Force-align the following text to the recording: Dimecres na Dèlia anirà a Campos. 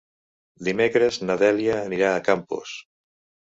Dimecres 0.67 1.21
na 1.29 1.37
Dèlia 1.43 1.77
anirà 1.85 2.11
a 2.17 2.27
Campos. 2.33 2.77